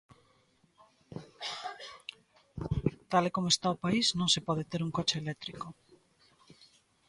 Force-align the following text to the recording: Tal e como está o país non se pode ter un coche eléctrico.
Tal 3.11 3.23
e 3.27 3.33
como 3.35 3.47
está 3.53 3.67
o 3.71 3.81
país 3.85 4.07
non 4.19 4.29
se 4.33 4.45
pode 4.47 4.67
ter 4.71 4.81
un 4.85 4.91
coche 4.97 5.15
eléctrico. 5.23 5.67